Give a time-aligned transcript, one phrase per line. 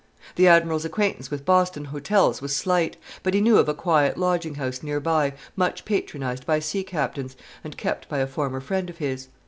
[0.35, 4.55] The Admiral's acquaintance with Boston hotels was slight; but he knew of a quiet lodging
[4.55, 8.97] house near by, much patronized by sea captains, and kept by a former friend of
[8.97, 9.27] his.